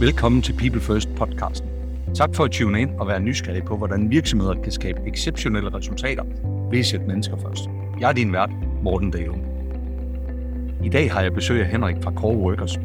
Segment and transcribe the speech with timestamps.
[0.00, 1.68] Velkommen til People First podcasten.
[2.14, 6.24] Tak for at tune ind og være nysgerrig på, hvordan virksomheder kan skabe exceptionelle resultater
[6.70, 7.64] ved at sætte mennesker først.
[8.00, 8.50] Jeg er din vært,
[8.82, 9.34] Morten Dale.
[10.84, 12.78] I dag har jeg besøg af Henrik fra Core Workers.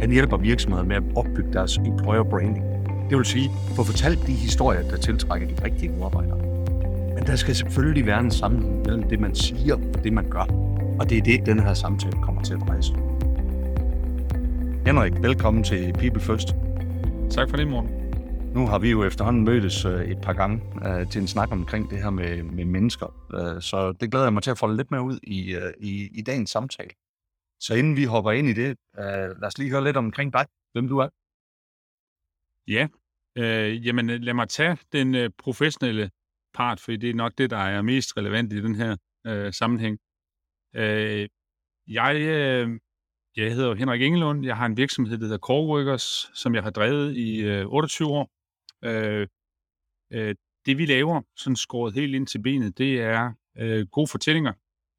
[0.00, 2.64] Han hjælper virksomheder med at opbygge deres employer branding.
[3.10, 6.38] Det vil sige, få fortalt de historier, der tiltrækker de rigtige medarbejdere.
[7.14, 10.46] Men der skal selvfølgelig være en sammenhæng mellem det, man siger og det, man gør.
[11.00, 13.03] Og det er det, den her samtale kommer til at dreje sig
[14.86, 16.48] Henrik, velkommen til People First.
[17.30, 17.90] Tak for det, Morten.
[18.54, 21.90] Nu har vi jo efterhånden mødtes øh, et par gange uh, til en snak omkring
[21.90, 24.90] det her med, med mennesker, uh, så det glæder jeg mig til at folde lidt
[24.90, 26.90] mere ud i, i, i dagens samtale.
[27.60, 29.04] Så inden vi hopper ind i det, uh,
[29.40, 31.08] lad os lige høre lidt omkring dig, hvem du er.
[32.68, 32.88] Ja,
[33.36, 36.10] øh, jamen lad mig tage den øh, professionelle
[36.54, 39.98] part, for det er nok det, der er mest relevant i den her øh, sammenhæng.
[40.76, 41.28] Øh,
[41.86, 42.80] jeg, øh,
[43.36, 44.44] jeg hedder Henrik Engelund.
[44.44, 48.30] Jeg har en virksomhed, der hedder Coreworkers, som jeg har drevet i øh, 28 år.
[48.84, 49.26] Øh,
[50.12, 50.34] øh,
[50.66, 54.52] det vi laver, sådan skåret helt ind til benet, det er øh, gode fortællinger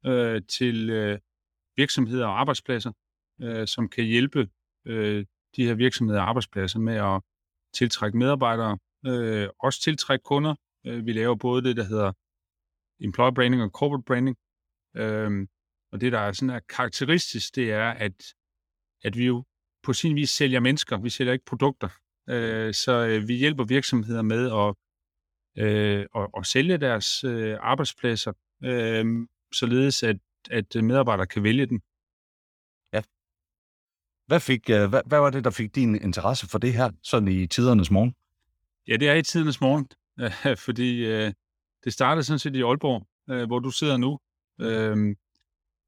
[0.06, 1.18] øh, til øh,
[1.76, 2.92] virksomheder og arbejdspladser,
[3.42, 4.48] øh, som kan hjælpe
[4.84, 7.22] øh, de her virksomheder og arbejdspladser med at
[7.74, 10.54] tiltrække medarbejdere, øh, også tiltrække kunder.
[10.86, 12.12] Øh, vi laver både det, der hedder
[13.00, 14.36] employer branding og corporate branding.
[14.96, 15.46] Øh,
[15.96, 18.34] og det, der er sådan er karakteristisk, det er, at,
[19.04, 19.44] at vi jo
[19.82, 20.98] på sin vis sælger mennesker.
[20.98, 21.88] Vi sælger ikke produkter.
[22.28, 24.74] Øh, så øh, vi hjælper virksomheder med at,
[25.64, 28.32] øh, at, at sælge deres øh, arbejdspladser,
[28.64, 30.16] øh, således at,
[30.50, 31.80] at medarbejdere kan vælge den.
[32.92, 33.02] Ja.
[34.26, 37.28] Hvad, fik, øh, hvad, hvad var det, der fik din interesse for det her, sådan
[37.28, 38.14] i tidernes morgen?
[38.88, 39.88] Ja, det er i tidernes morgen,
[40.66, 41.32] fordi øh,
[41.84, 44.18] det startede sådan set i Aalborg, øh, hvor du sidder nu.
[44.60, 45.16] Øh,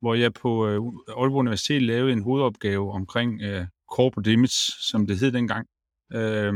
[0.01, 0.75] hvor jeg på øh,
[1.09, 5.67] Aalborg Universitet lavede en hovedopgave omkring øh, corporate image, som det hed dengang.
[6.13, 6.55] Øh,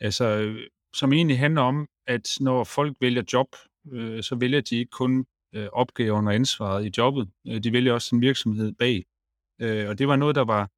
[0.00, 0.54] altså,
[0.94, 3.46] som egentlig handler om, at når folk vælger job,
[3.92, 7.30] øh, så vælger de ikke kun øh, opgaven og ansvaret i jobbet.
[7.48, 9.04] Øh, de vælger også en virksomhed bag.
[9.60, 10.70] Øh, og det var noget, der var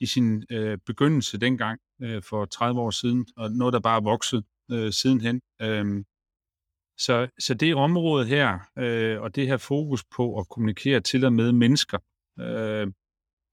[0.00, 4.00] i sin øh, begyndelse dengang øh, for 30 år siden, og noget, der bare er
[4.04, 5.40] vokset øh, sidenhen.
[5.62, 6.04] Øh,
[6.98, 11.32] så, så det område her, øh, og det her fokus på at kommunikere til og
[11.32, 11.98] med mennesker,
[12.40, 12.86] øh,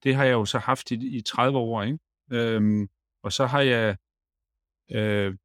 [0.04, 2.00] det har jeg jo så haft i, i 30 år, ikke?
[2.32, 2.88] Øh,
[3.24, 3.98] og så har jeg
[4.92, 5.36] øh,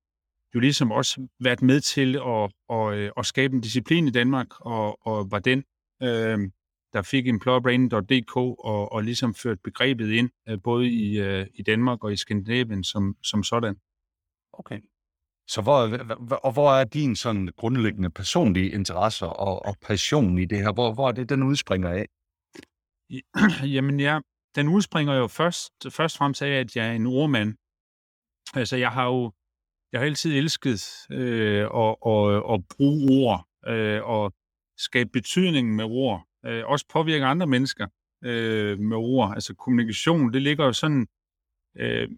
[0.55, 4.61] jo ligesom også været med til at, at, øh, at skabe en disciplin i Danmark,
[4.61, 5.65] og, og var den,
[6.03, 6.51] øh,
[6.93, 12.05] der fik employerbranding.dk og, og ligesom ført begrebet ind, øh, både i, øh, i Danmark
[12.05, 13.77] og i Skandinavien som, som sådan.
[14.53, 14.81] Okay.
[15.49, 15.79] Så hvor,
[16.37, 20.73] og hvor er din sådan grundlæggende personlige interesser og, og passion i det her?
[20.73, 22.07] Hvor, hvor er det, den udspringer af?
[23.75, 24.21] Jamen ja,
[24.55, 27.55] den udspringer jo først, først og fremmest af, at jeg er en ordmand.
[28.55, 29.33] Altså jeg har jo
[29.93, 34.33] jeg har altid elsket øh, at, at, at bruge ord øh, og
[34.77, 36.27] skabe betydning med ord.
[36.47, 37.87] Øh, også påvirke andre mennesker
[38.25, 39.35] øh, med ord.
[39.35, 41.07] Altså kommunikation, det ligger jo sådan
[41.77, 42.09] Øh,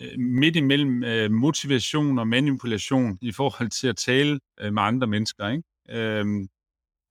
[0.00, 5.06] Øh, midt imellem øh, motivation og manipulation i forhold til at tale øh, med andre
[5.06, 5.48] mennesker.
[5.48, 5.62] Ikke?
[5.90, 6.48] Øhm,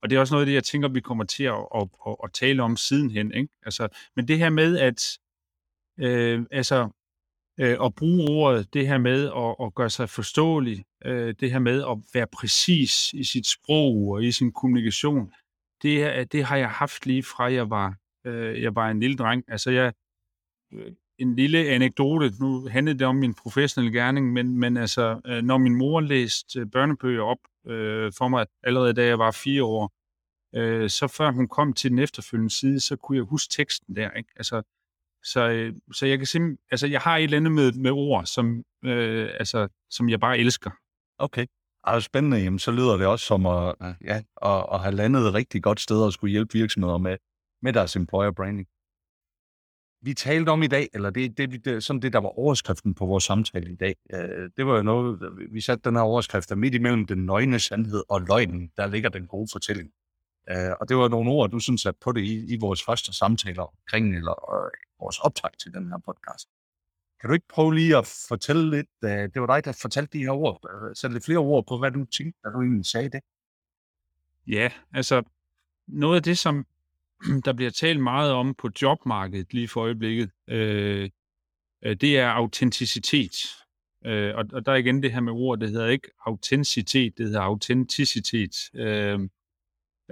[0.01, 2.15] og det er også noget af det, jeg tænker, vi kommer til at, at, at,
[2.23, 3.31] at tale om sidenhen.
[3.33, 3.49] Ikke?
[3.65, 5.17] Altså, men det her med at,
[5.99, 6.89] øh, altså,
[7.59, 11.59] øh, at bruge ordet, det her med at, at gøre sig forståelig, øh, det her
[11.59, 15.33] med at være præcis i sit sprog og i sin kommunikation,
[15.81, 19.43] det, det har jeg haft lige fra jeg var, øh, jeg var en lille dreng.
[19.47, 19.93] Altså jeg,
[20.73, 22.31] øh, en lille anekdote.
[22.39, 26.59] Nu handlede det om min professionelle gerning, men, men altså, øh, når min mor læste
[26.59, 29.91] øh, børnebøger op øh, for mig, allerede da jeg var fire år,
[30.55, 34.11] øh, så før hun kom til den efterfølgende side, så kunne jeg huske teksten der.
[34.11, 34.29] Ikke?
[34.35, 34.61] Altså,
[35.23, 38.25] så, øh, så jeg kan simpelthen, altså, jeg har et eller andet med, med ord,
[38.25, 40.71] som, øh, altså, som jeg bare elsker.
[41.19, 41.45] Okay.
[41.87, 42.37] er spændende.
[42.37, 45.79] Jamen, så lyder det også som at, ja, at, at have landet et rigtig godt
[45.79, 47.17] sted og skulle hjælpe virksomheder med,
[47.61, 48.67] med deres employer branding
[50.07, 53.05] vi talte om i dag, eller det, det, det, sådan det, der var overskriften på
[53.05, 55.19] vores samtale i dag, øh, det var jo noget,
[55.51, 59.09] vi satte den her overskrift, der midt imellem den nøgne sandhed og løgnen, der ligger
[59.09, 59.89] den gode fortælling.
[60.49, 63.13] Øh, og det var nogle ord, du sådan satte på det i, i vores første
[63.13, 66.47] samtaler omkring, eller øh, vores optag til den her podcast.
[67.19, 70.23] Kan du ikke prøve lige at fortælle lidt, øh, det var dig, der fortalte de
[70.23, 73.09] her ord, øh, sætte lidt flere ord på, hvad du tænkte, da du egentlig sagde
[73.09, 73.21] det?
[74.47, 75.23] Ja, altså
[75.87, 76.65] noget af det, som
[77.45, 81.09] der bliver talt meget om på jobmarkedet lige for øjeblikket, øh,
[81.83, 83.35] det er autenticitet.
[84.05, 87.25] Øh, og, og der er igen det her med ord, det hedder ikke autenticitet, det
[87.25, 88.55] hedder autenticitet.
[88.75, 89.19] Øh,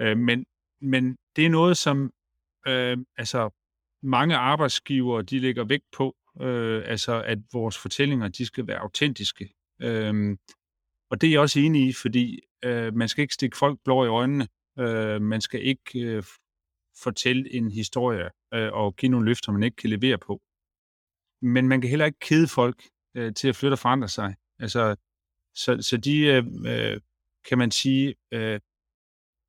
[0.00, 0.46] øh, men,
[0.80, 2.12] men det er noget, som
[2.66, 3.50] øh, altså
[4.02, 9.54] mange arbejdsgivere de lægger vægt på, øh, altså at vores fortællinger, de skal være autentiske.
[9.82, 10.36] Øh,
[11.10, 14.04] og det er jeg også enig i, fordi øh, man skal ikke stikke folk blå
[14.04, 14.48] i øjnene.
[14.78, 16.22] Øh, man skal ikke øh,
[17.02, 20.40] fortælle en historie øh, og give nogle løfter, man ikke kan levere på.
[21.42, 22.82] Men man kan heller ikke kede folk
[23.14, 24.34] øh, til at flytte og forandre sig.
[24.58, 24.96] Altså,
[25.54, 27.00] så, så de, øh, øh,
[27.48, 28.60] kan man sige, øh,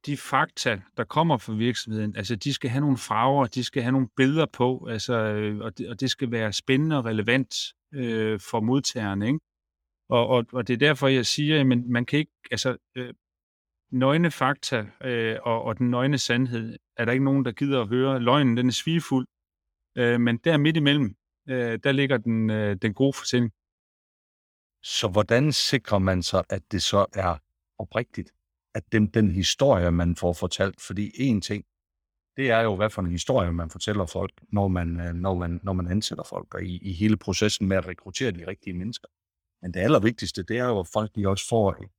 [0.05, 3.91] de fakta, der kommer fra virksomheden, altså de skal have nogle farver, de skal have
[3.91, 7.55] nogle billeder på, altså, øh, og, det, og det skal være spændende og relevant
[7.93, 9.21] øh, for modtageren.
[9.21, 9.39] Ikke?
[10.09, 13.13] Og, og, og det er derfor, jeg siger, at man, man kan ikke, altså øh,
[13.91, 17.87] nøgne fakta øh, og, og den nøgne sandhed, er der ikke nogen, der gider at
[17.87, 18.19] høre.
[18.19, 19.27] Løgnen, den er svigefuld,
[19.97, 21.15] øh, men der midt imellem,
[21.49, 23.51] øh, der ligger den, øh, den gode fortælling.
[24.83, 27.37] Så hvordan sikrer man sig, at det så er
[27.79, 28.31] oprigtigt?
[28.75, 31.65] At den, den historie, man får fortalt, fordi en ting,
[32.37, 35.59] det er jo, hvad for en historie, man fortæller folk, når man, øh, når man,
[35.63, 39.07] når man ansætter folk, og i, i hele processen med at rekruttere de rigtige mennesker.
[39.61, 41.89] Men det allervigtigste, det er jo, at folk de også får en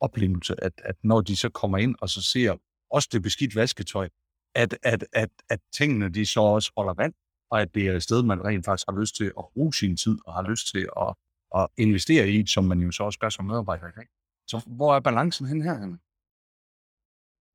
[0.00, 2.56] oplevelse, at, at når de så kommer ind og så ser
[2.90, 4.08] også det beskidt vasketøj,
[4.54, 7.14] at, at, at, at tingene de så også holder vand,
[7.50, 9.96] og at det er et sted, man rent faktisk har lyst til at bruge sin
[9.96, 11.14] tid, og har lyst til at,
[11.56, 14.06] at investere i, som man jo så også gør som medarbejder i dag.
[14.46, 15.78] Så hvor er balancen hen her?
[15.80, 15.98] Henne?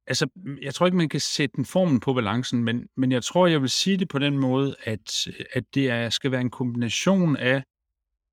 [0.07, 0.29] Altså,
[0.61, 3.61] jeg tror ikke, man kan sætte en formen på balancen, men, men jeg tror, jeg
[3.61, 7.63] vil sige det på den måde, at, at det er, skal være en kombination af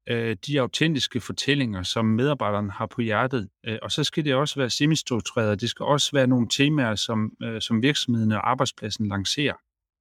[0.08, 3.48] øh, de autentiske fortællinger, som medarbejderne har på hjertet.
[3.66, 5.60] Øh, og så skal det også være semistruktureret.
[5.60, 9.54] Det skal også være nogle temaer, som, øh, som virksomheden og arbejdspladsen lancerer.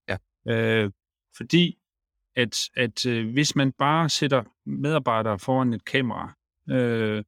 [0.09, 0.17] Ja.
[0.47, 0.91] Øh,
[1.37, 1.77] fordi
[2.35, 6.33] at, at øh, hvis man bare sætter medarbejdere foran et kamera,
[6.69, 7.23] øh,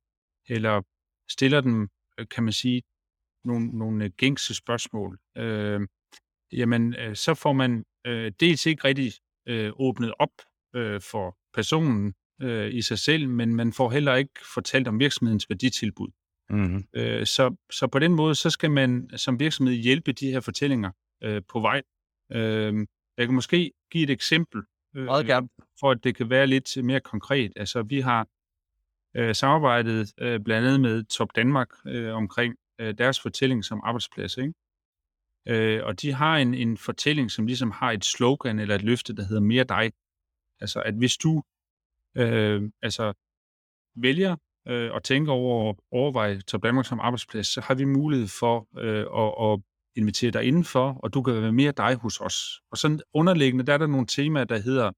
[0.50, 0.81] eller
[1.29, 1.89] stiller dem,
[2.19, 2.83] øh, kan man sige,
[3.44, 5.81] nogle, nogle gængse spørgsmål, øh,
[6.51, 9.13] jamen øh, så får man øh, dels ikke rigtig
[9.47, 10.33] øh, åbnet op
[10.75, 15.49] øh, for personen øh, i sig selv, men man får heller ikke fortalt om virksomhedens
[15.49, 16.07] værditilbud.
[16.49, 16.83] Mm-hmm.
[16.93, 20.91] Øh, så, så på den måde, så skal man som virksomhed hjælpe de her fortællinger
[21.23, 21.81] øh, på vej.
[22.31, 24.61] Øh, jeg kan måske give et eksempel,
[24.95, 25.07] øh,
[25.79, 27.51] for at det kan være lidt mere konkret.
[27.55, 28.27] Altså, vi har
[29.15, 34.37] øh, samarbejdet øh, blandt andet med Top Danmark øh, omkring øh, deres fortælling som arbejdsplads.
[34.37, 34.53] Ikke?
[35.47, 39.15] Øh, og de har en, en fortælling, som ligesom har et slogan eller et løfte,
[39.15, 39.91] der hedder mere dig.
[40.59, 41.44] Altså, at hvis du
[42.15, 43.13] øh, altså,
[43.95, 44.35] vælger
[44.67, 48.67] øh, at tænke over og overveje Top Danmark som arbejdsplads, så har vi mulighed for
[48.77, 49.59] øh, at, at
[49.95, 52.61] invitere dig indenfor, og du kan være mere dig hos os.
[52.71, 54.91] Og sådan underliggende, der er der nogle temaer, der hedder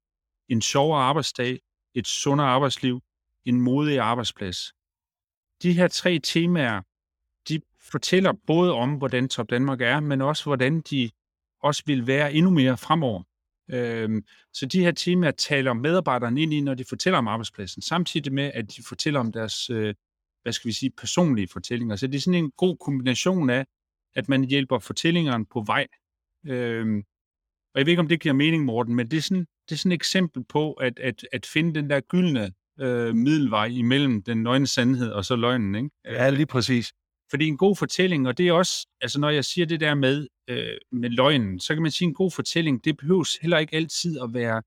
[0.48, 1.60] en sjovere arbejdsdag,
[1.94, 3.00] et sundere arbejdsliv,
[3.44, 4.72] en modig arbejdsplads.
[5.62, 6.82] De her tre temaer,
[7.48, 11.10] de fortæller både om, hvordan Top Danmark er, men også hvordan de
[11.62, 13.22] også vil være endnu mere fremover.
[13.70, 18.32] Øhm, så de her temaer taler medarbejderne ind i, når de fortæller om arbejdspladsen, samtidig
[18.32, 19.94] med, at de fortæller om deres, øh,
[20.42, 21.96] hvad skal vi sige, personlige fortællinger.
[21.96, 23.66] Så det er sådan en god kombination af,
[24.14, 25.86] at man hjælper fortællingerne på vej.
[26.46, 26.98] Øhm,
[27.74, 29.76] og jeg ved ikke, om det giver mening, Morten, men det er sådan, det er
[29.76, 34.42] sådan et eksempel på at, at, at finde den der gyldne øh, middelvej imellem den
[34.42, 35.74] nøgne sandhed og så løgnen.
[35.74, 35.90] Ikke?
[36.04, 36.92] Ja, lige præcis.
[37.30, 40.28] Fordi en god fortælling, og det er også, altså når jeg siger det der med,
[40.48, 43.76] øh, med løgnen, så kan man sige, at en god fortælling, det behøves heller ikke
[43.76, 44.62] altid at være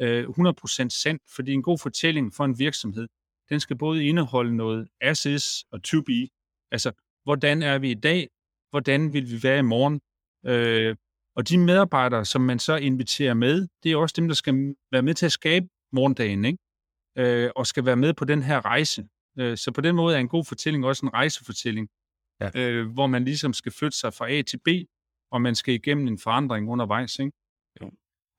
[0.00, 3.08] øh, 100% sandt, fordi en god fortælling for en virksomhed,
[3.48, 6.28] den skal både indeholde noget as is og to be,
[6.72, 6.92] altså
[7.24, 8.28] hvordan er vi i dag,
[8.70, 10.00] hvordan vil vi være i morgen,
[10.46, 10.96] øh,
[11.36, 15.02] og de medarbejdere, som man så inviterer med, det er også dem, der skal være
[15.02, 16.58] med til at skabe morgendagen, ikke?
[17.18, 19.08] Øh, og skal være med på den her rejse.
[19.38, 21.88] Øh, så på den måde er en god fortælling også en rejsefortælling,
[22.40, 22.50] ja.
[22.54, 24.68] øh, hvor man ligesom skal flytte sig fra A til B,
[25.32, 27.18] og man skal igennem en forandring undervejs.
[27.18, 27.32] Ikke?
[27.82, 27.90] Jo.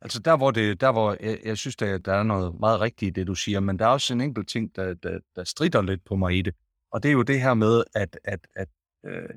[0.01, 3.17] Altså der, hvor, det, der, hvor jeg, jeg synes, der, der er noget meget rigtigt
[3.17, 5.81] i det, du siger, men der er også en enkelt ting, der, der, der strider
[5.81, 6.55] lidt på mig i det,
[6.91, 8.69] og det er jo det her med, at, at, at
[9.05, 9.29] øh,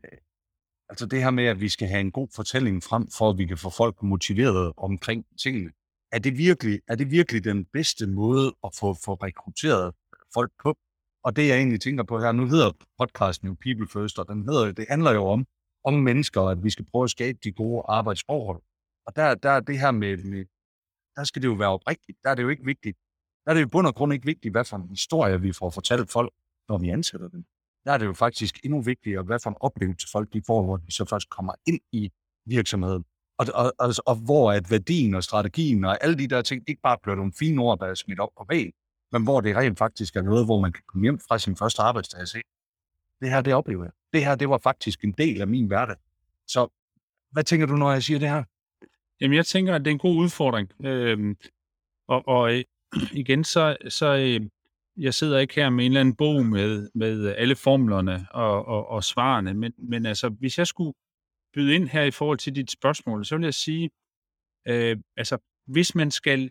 [0.88, 3.46] altså det her med, at vi skal have en god fortælling frem, for at vi
[3.46, 5.70] kan få folk motiveret omkring tingene.
[6.12, 9.94] Er det virkelig, er det virkelig den bedste måde at få, få rekrutteret
[10.34, 10.78] folk på?
[11.25, 14.43] Og det, jeg egentlig tænker på her, nu hedder podcasten jo People First, og den
[14.49, 15.47] hedder, det handler jo om,
[15.85, 18.62] om mennesker, at vi skal prøve at skabe de gode arbejdsforhold.
[19.07, 20.45] Og der, der er det her med, med,
[21.16, 22.19] der skal det jo være oprigtigt.
[22.25, 22.97] Der er det jo ikke vigtigt.
[23.45, 25.52] Der er det jo i bund og grund ikke vigtigt, hvad for en historie vi
[25.52, 26.33] får fortalt folk,
[26.69, 27.45] når vi ansætter dem.
[27.85, 30.76] Der er det jo faktisk endnu vigtigere, hvad for en oplevelse folk de får, hvor
[30.76, 32.12] de så først kommer ind i
[32.47, 33.04] virksomheden.
[33.38, 36.83] Og, og, og, og hvor at værdien og strategien og alle de der ting ikke
[36.83, 38.73] bare bliver nogle fine ord, der er smidt op på væggen,
[39.14, 41.83] men hvor det rent faktisk er noget, hvor man kan komme hjem fra sin første
[41.83, 42.38] arbejdsdag og se,
[43.21, 43.92] det her, det oplever jeg.
[44.12, 45.97] Det her, det var faktisk en del af min hverdag.
[46.47, 46.68] Så
[47.30, 48.44] hvad tænker du, når jeg siger det her?
[49.21, 50.71] Jamen, jeg tænker, at det er en god udfordring.
[50.85, 51.37] Øhm,
[52.09, 52.64] og, og øh,
[53.12, 54.49] igen, så, så øh,
[54.97, 58.88] jeg sidder ikke her med en eller anden bog med, med alle formlerne og, og,
[58.88, 60.94] og svarene, men, men altså, hvis jeg skulle
[61.54, 63.90] byde ind her i forhold til dit spørgsmål, så vil jeg sige,
[64.68, 66.50] øh, altså, hvis man skal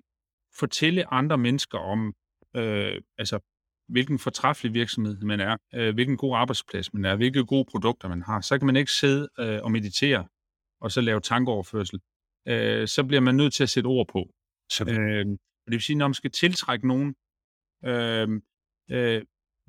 [0.60, 2.14] fortælle andre mennesker om,
[2.56, 3.40] øh, altså,
[3.88, 8.22] hvilken fortræffelig virksomhed man er, øh, hvilken god arbejdsplads man er, hvilke gode produkter man
[8.22, 10.28] har, så kan man ikke sidde øh, og meditere
[10.82, 12.00] og så lave tankeoverførsel.
[12.48, 14.30] Øh, så bliver man nødt til at sætte ord på.
[14.90, 15.26] Øh,
[15.66, 17.16] det vil sige, når man skal tiltrække nogen,
[17.86, 18.42] øh,
[18.92, 19.22] øh,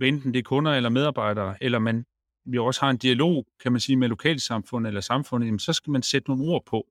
[0.03, 2.05] enten det er kunder eller medarbejdere, eller man
[2.47, 5.91] vi også har en dialog, kan man sige, med lokalsamfundet eller samfundet, jamen, så skal
[5.91, 6.89] man sætte nogle ord på.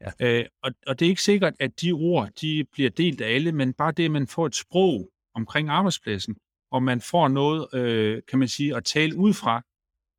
[0.00, 0.40] Ja.
[0.40, 3.52] Øh, og, og det er ikke sikkert, at de ord de bliver delt af alle,
[3.52, 6.36] men bare det, at man får et sprog omkring arbejdspladsen,
[6.70, 9.62] og man får noget, øh, kan man sige, at tale ud fra,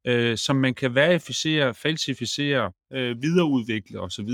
[0.08, 4.29] øh, som man kan verificere, falsificere, øh, videreudvikle osv.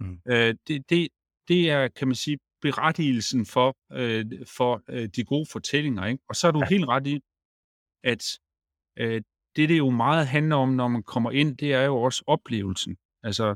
[0.00, 0.20] Mm.
[0.28, 1.08] Øh, det, det,
[1.48, 6.06] det er, kan man sige, berettigelsen for, øh, for øh, de gode fortællinger.
[6.06, 6.22] Ikke?
[6.28, 6.66] Og så er du ja.
[6.68, 7.20] helt ret i,
[8.04, 8.38] at
[8.98, 9.22] øh,
[9.56, 12.96] det, det jo meget handler om, når man kommer ind, det er jo også oplevelsen.
[13.22, 13.54] Altså,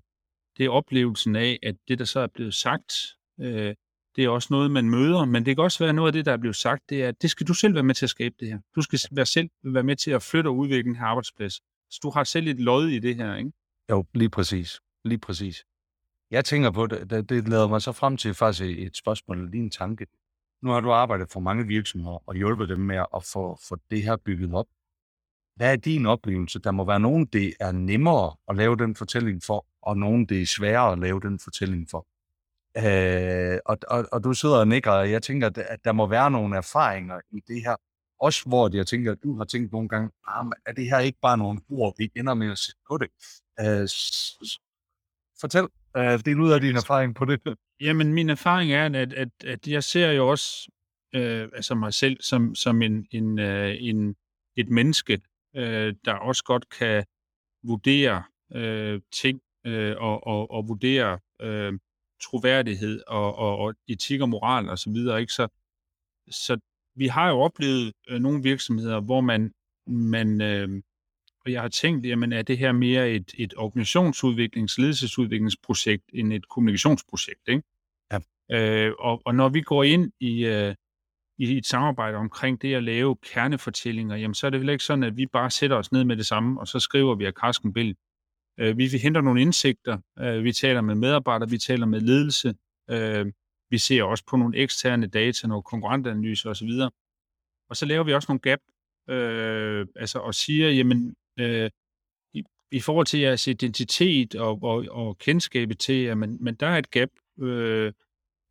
[0.56, 2.92] det er oplevelsen af, at det, der så er blevet sagt,
[3.40, 3.74] øh,
[4.16, 6.32] det er også noget, man møder, men det kan også være noget af det, der
[6.32, 8.34] er blevet sagt, det er, at det skal du selv være med til at skabe
[8.40, 8.58] det her.
[8.76, 11.54] Du skal være selv være med til at flytte og udvikle den her arbejdsplads.
[11.90, 13.52] Så du har selv et lod i det her, ikke?
[13.90, 14.80] Jo, lige præcis.
[15.04, 15.64] Lige præcis.
[16.30, 19.62] Jeg tænker på det, det, lader leder mig så frem til faktisk et spørgsmål lige
[19.62, 20.06] en tanke.
[20.62, 24.02] Nu har du arbejdet for mange virksomheder og hjulpet dem med at få, få det
[24.02, 24.66] her bygget op.
[25.56, 26.58] Hvad er din oplevelse?
[26.58, 30.42] Der må være nogen, det er nemmere at lave den fortælling for, og nogen, det
[30.42, 32.06] er sværere at lave den fortælling for.
[32.84, 36.30] Øh, og, og, og du sidder og nikker, og jeg tænker, at der må være
[36.30, 37.76] nogle erfaringer i det her.
[38.20, 41.18] Også hvor jeg tænker, at du har tænkt nogle gange, ah, er det her ikke
[41.22, 43.08] bare nogle ord, vi ender med at sætte på det?
[43.60, 43.88] Øh,
[45.40, 45.66] fortæl,
[45.96, 47.40] øh, del ud af din erfaring på det.
[47.80, 50.70] Jamen, min erfaring er, at, at, at jeg ser jo også
[51.14, 54.16] øh, altså mig selv som, som en, en, øh, en,
[54.56, 55.20] et menneske,
[55.56, 57.04] øh, der også godt kan
[57.62, 58.22] vurdere
[58.54, 61.72] øh, ting øh, og, og, og vurdere øh,
[62.22, 65.20] troværdighed og, og, og etik og moral og så videre.
[65.20, 65.32] Ikke?
[65.32, 65.48] Så,
[66.30, 66.58] så
[66.96, 69.52] vi har jo oplevet øh, nogle virksomheder, hvor man,
[69.86, 70.82] man øh,
[71.46, 76.48] og jeg har tænkt, jamen er det her mere et, et organisationsudviklings-, ledelsesudviklingsprojekt end et
[76.48, 77.62] kommunikationsprojekt, ikke?
[78.12, 78.18] Ja.
[78.50, 80.74] Øh, og, og når vi går ind i, øh,
[81.38, 85.04] i et samarbejde omkring det at lave kernefortællinger, jamen så er det vel ikke sådan,
[85.04, 87.72] at vi bare sætter os ned med det samme, og så skriver vi af Karsken
[87.72, 87.96] Bill.
[88.58, 92.54] Øh, vi, vi henter nogle indsigter, øh, vi taler med medarbejdere, vi taler med ledelse,
[92.90, 93.32] øh,
[93.70, 96.70] vi ser også på nogle eksterne data, nogle konkurrentanalyser osv.
[97.70, 98.60] Og så laver vi også nogle gap,
[99.10, 101.70] øh, altså og siger, jamen, øh,
[102.34, 106.78] i, i forhold til jeres identitet og, og, og kendskabet til, jamen, men der er
[106.78, 107.08] et gap,
[107.40, 107.92] øh,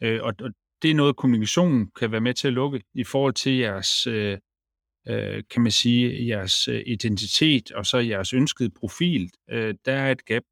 [0.03, 3.33] øh, og, og det er noget, kommunikationen kan være med til at lukke i forhold
[3.33, 4.37] til jeres, øh,
[5.07, 9.31] øh, kan man sige, jeres øh, identitet og så jeres ønskede profil.
[9.49, 10.43] Øh, der er et gap.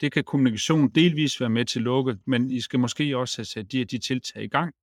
[0.00, 3.44] Det kan kommunikation delvis være med til at lukke, men I skal måske også have
[3.44, 4.74] sat de her de tiltag i gang.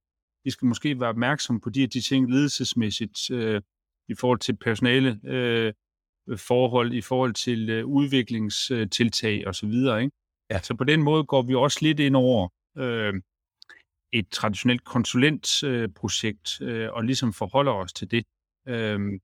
[0.46, 3.62] I skal måske være opmærksom på de her de ting ledelsesmæssigt øh,
[4.08, 5.74] i forhold til personale øh,
[6.38, 9.74] forhold, i forhold til øh, udviklingstiltag osv.
[9.74, 10.12] Ikke?
[10.50, 10.62] Ja.
[10.62, 13.14] Så på den måde går vi også lidt ind over øh,
[14.14, 18.26] et traditionelt konsulentprojekt øh, og ligesom forholder os til det.
[18.68, 19.20] Øhm.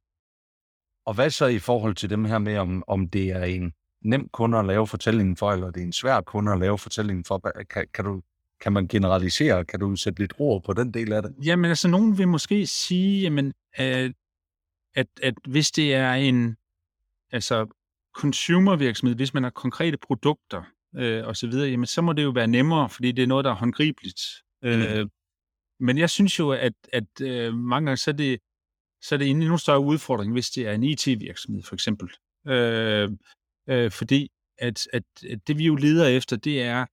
[1.05, 4.29] Og hvad så i forhold til dem her med, om, om det er en nem
[4.29, 7.51] kunde at lave fortællingen for, eller det er en svær kunde at lave fortællingen for?
[7.69, 8.21] Kan, kan, du,
[8.61, 9.65] kan man generalisere?
[9.65, 11.35] Kan du sætte lidt ord på den del af det?
[11.43, 14.11] Jamen altså, nogen vil måske sige, jamen, at,
[14.95, 16.57] at, at hvis det er en
[17.31, 17.67] altså
[18.15, 20.63] consumervirksomhed, hvis man har konkrete produkter
[20.95, 23.45] øh, og så videre, jamen så må det jo være nemmere, fordi det er noget,
[23.45, 24.21] der er håndgribeligt.
[24.61, 24.69] Mm.
[24.69, 25.07] Øh,
[25.79, 28.39] men jeg synes jo, at, at øh, mange gange så er det,
[29.01, 32.09] så er det en endnu større udfordring, hvis det er en IT-virksomhed for eksempel.
[32.47, 33.09] Øh,
[33.69, 36.85] øh, fordi at, at, at det vi jo leder efter, det er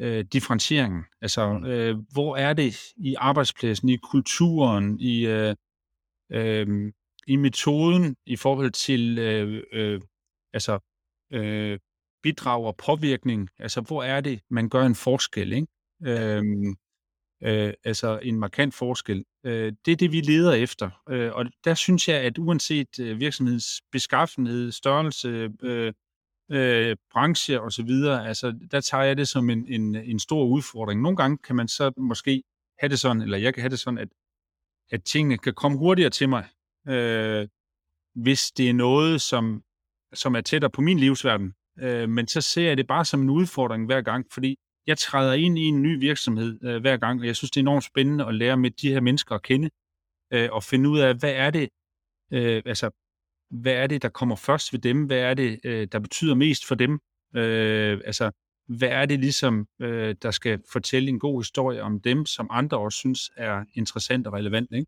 [0.00, 1.04] øh, differentieringen.
[1.20, 5.54] Altså, øh, hvor er det i arbejdspladsen, i kulturen, i, øh,
[6.32, 6.92] øh,
[7.26, 10.00] i metoden i forhold til øh, øh,
[10.52, 10.78] altså,
[11.32, 11.78] øh,
[12.22, 13.48] bidrag og påvirkning?
[13.58, 15.52] Altså, hvor er det, man gør en forskel?
[15.52, 15.66] Ikke?
[16.06, 16.42] Øh,
[17.42, 19.24] øh, altså en markant forskel.
[19.44, 20.90] Øh, det er det, vi leder efter.
[21.08, 25.92] Øh, og der synes jeg, at uanset øh, virksomhedens beskaffenhed, størrelse, øh,
[26.50, 31.02] øh, branche osv., altså der tager jeg det som en, en, en stor udfordring.
[31.02, 32.42] Nogle gange kan man så måske
[32.78, 34.08] have det sådan, eller jeg kan have det sådan, at,
[34.90, 36.48] at tingene kan komme hurtigere til mig,
[36.88, 37.48] øh,
[38.14, 39.62] hvis det er noget, som,
[40.14, 41.54] som er tættere på min livsverden.
[41.78, 45.32] Øh, men så ser jeg det bare som en udfordring hver gang, fordi jeg træder
[45.32, 48.26] ind i en ny virksomhed øh, hver gang, og jeg synes, det er enormt spændende
[48.26, 49.70] at lære med de her mennesker at kende,
[50.32, 51.68] øh, og finde ud af, hvad er det,
[52.32, 52.90] øh, altså,
[53.50, 55.04] hvad er det, der kommer først ved dem?
[55.04, 57.00] Hvad er det, øh, der betyder mest for dem?
[57.36, 58.30] Øh, altså,
[58.68, 62.78] hvad er det ligesom, øh, der skal fortælle en god historie om dem, som andre
[62.78, 64.86] også synes er interessant og relevant, ikke?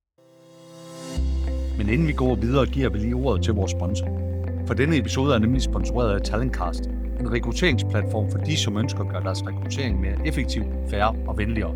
[1.78, 4.06] Men inden vi går videre, giver vi lige ordet til vores sponsor.
[4.66, 6.82] For denne episode er nemlig sponsoreret af Talentcast,
[7.20, 11.74] en rekrutteringsplatform for de, som ønsker at gøre deres rekruttering mere effektiv, færre og venligere.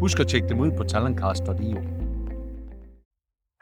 [0.00, 1.80] Husk at tjekke dem ud på talentcast.io.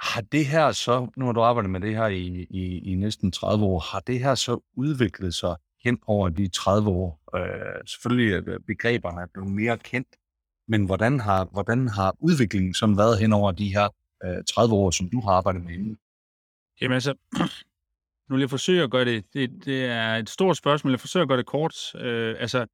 [0.00, 3.32] Har det her så, nu har du arbejdet med det her i, i, i næsten
[3.32, 7.20] 30 år, har det her så udviklet sig hen over de 30 år?
[7.36, 10.08] Øh, selvfølgelig er begreberne er blevet mere kendt,
[10.68, 13.88] men hvordan har, hvordan har udviklingen sådan været hen over de her
[14.24, 15.98] øh, 30 år, som du har arbejdet med inden?
[16.80, 17.14] Jamen altså,
[18.30, 21.22] nu vil jeg forsøge at gøre det, det, det er et stort spørgsmål, jeg forsøger
[21.22, 21.94] at gøre det kort.
[21.94, 22.66] Øh, altså,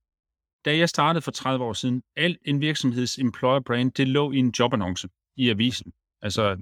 [0.65, 4.37] da jeg startede for 30 år siden, al en virksomheds employer brand, det lå i
[4.37, 5.93] en jobannonce i avisen.
[6.23, 6.57] Altså,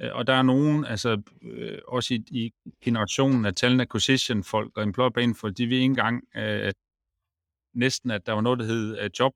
[0.00, 2.50] øh, og der er nogen, altså øh, også i, i
[2.84, 6.72] generationen af talent acquisition folk og employer brand folk, de ved ikke engang øh,
[7.74, 9.32] næsten, at der var noget, der hed øh, uh, job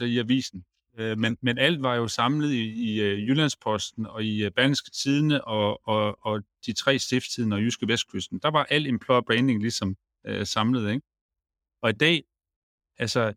[0.00, 0.64] i avisen.
[0.98, 4.90] Øh, men, men alt var jo samlet i, i uh, Jyllandsposten og i uh, Berlingske
[4.90, 8.38] Tidene og, og, og de tre stiftstiden og Jyske Vestkysten.
[8.38, 9.96] Der var al employer branding ligesom
[10.28, 10.90] uh, samlet.
[10.90, 11.06] Ikke?
[11.82, 12.24] Og i dag,
[12.98, 13.32] altså,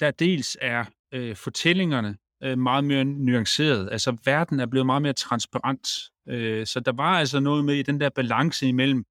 [0.00, 0.84] der dels er
[1.16, 3.88] uh, fortællingerne uh, meget mere nuanceret.
[3.92, 5.88] Altså, verden er blevet meget mere transparent.
[6.26, 9.04] Uh, så der var altså noget med i den der balance imellem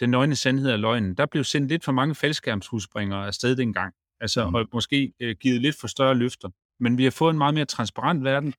[0.00, 1.14] den nøgne sandhed og løgnen.
[1.14, 3.94] Der blev sendt lidt for mange faldskærmshusspringere afsted dengang.
[4.20, 4.54] Altså, mm.
[4.54, 6.50] og måske uh, givet lidt for større løfter.
[6.82, 8.54] Men vi har fået en meget mere transparent verden.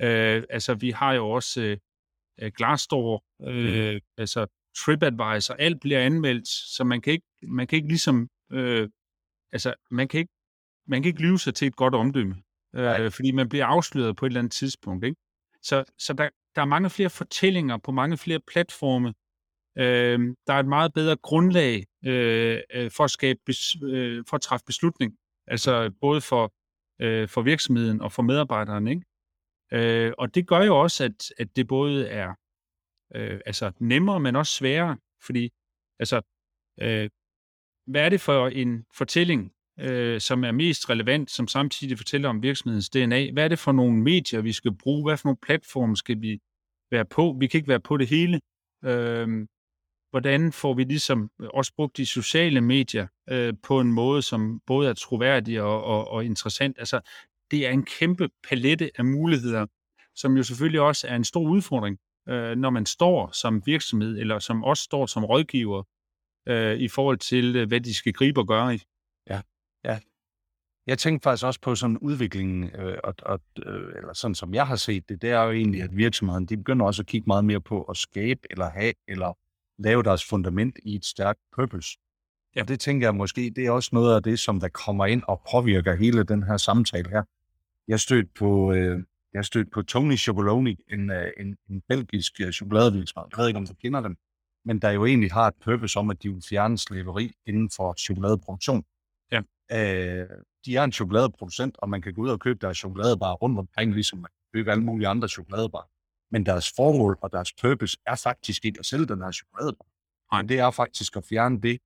[0.00, 1.78] Øh, altså, vi har jo også
[2.40, 4.00] øh, Glassdoor, øh, mm.
[4.18, 8.88] altså TripAdvisor, alt bliver anmeldt, så man kan ikke, man kan ikke ligesom, øh,
[9.52, 10.32] altså, man kan ikke,
[10.86, 12.42] man kan ikke lyve sig til et godt omdømme,
[12.76, 15.20] øh, fordi man bliver afsløret på et eller andet tidspunkt, ikke?
[15.62, 19.14] Så, så der, der er mange flere fortællinger på mange flere platforme.
[19.78, 24.34] Øh, der er et meget bedre grundlag øh, øh for at skabe, bes, øh, for
[24.34, 25.12] at træffe beslutning.
[25.46, 26.52] Altså både for
[27.02, 28.88] øh, for virksomheden og for medarbejderen.
[28.88, 29.02] Ikke?
[29.72, 32.34] Øh, og det gør jo også, at, at det både er
[33.14, 35.52] øh, altså nemmere, men også sværere, fordi
[35.98, 36.20] altså,
[36.80, 37.10] øh,
[37.86, 42.42] hvad er det for en fortælling, øh, som er mest relevant, som samtidig fortæller om
[42.42, 43.30] virksomhedens DNA?
[43.32, 45.08] Hvad er det for nogle medier, vi skal bruge?
[45.08, 46.40] Hvad for nogle platforme skal vi
[46.90, 47.36] være på?
[47.40, 48.40] Vi kan ikke være på det hele.
[48.84, 49.46] Øh,
[50.12, 54.60] hvordan får vi ligesom øh, også brugt de sociale medier øh, på en måde, som
[54.66, 56.78] både er troværdig og, og, og interessant.
[56.78, 57.00] Altså,
[57.50, 59.66] det er en kæmpe palette af muligheder,
[60.14, 61.98] som jo selvfølgelig også er en stor udfordring,
[62.28, 65.82] øh, når man står som virksomhed, eller som også står som rådgiver,
[66.48, 68.82] øh, i forhold til, øh, hvad de skal gribe og gøre i.
[69.30, 69.40] Ja,
[69.84, 69.98] ja.
[70.86, 74.66] Jeg tænkte faktisk også på sådan udviklingen, øh, og, og, øh, eller sådan som jeg
[74.66, 77.44] har set det, det er jo egentlig, at virksomheden, de begynder også at kigge meget
[77.44, 79.38] mere på at skabe, eller have, eller
[79.78, 81.98] lave deres fundament i et stærkt purpose.
[82.56, 82.60] Ja.
[82.60, 85.22] Og det tænker jeg måske, det er også noget af det, som der kommer ind
[85.28, 87.22] og påvirker hele den her samtale her.
[87.88, 89.04] Jeg stødt på, øh,
[89.34, 93.28] jeg stødt på Tony Chocoloni, en, øh, en, en belgisk øh, chokoladevirksomhed.
[93.32, 94.16] Jeg ved ikke, om du kender dem,
[94.64, 97.94] men der jo egentlig har et purpose om, at de vil fjerne slaveri inden for
[97.98, 98.84] chokoladeproduktion.
[99.32, 99.40] Ja.
[99.72, 100.28] Øh,
[100.66, 103.92] de er en chokoladeproducent, og man kan gå ud og købe deres chokoladebar rundt omkring,
[103.92, 105.88] ligesom man kan købe alle mulige andre chokoladebar.
[106.32, 109.76] Men deres formål og deres purpose er faktisk ikke at sælge den her chokolade.
[110.32, 110.42] Nej.
[110.42, 111.78] Det er faktisk at fjerne det,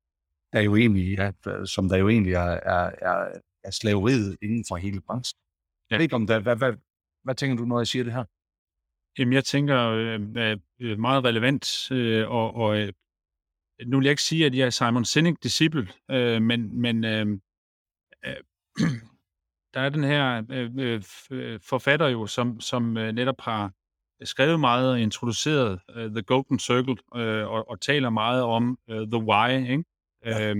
[0.53, 4.77] der jo egentlig er, som der jo egentlig er, er, er, er slaveriet inden for
[4.77, 5.39] hele branchen.
[5.39, 5.95] Ja.
[5.95, 6.73] Jeg ved ikke om det, hvad, hvad,
[7.25, 8.25] hvad tænker du, når jeg siger det her?
[9.19, 12.93] Jamen, jeg tænker øh, øh, meget relevant, øh, og, og øh,
[13.87, 17.27] nu vil jeg ikke sige, at jeg er Simon Sinek disciple, øh, men, men øh,
[18.25, 18.37] øh,
[19.75, 23.73] der er den her øh, øh, forfatter jo, som, som øh, netop har
[24.25, 28.97] skrevet meget og introduceret uh, The Golden Circle uh, og, og taler meget om uh,
[28.97, 29.71] The Why.
[29.71, 29.85] Ikke?
[30.25, 30.53] Ja.
[30.53, 30.59] Uh,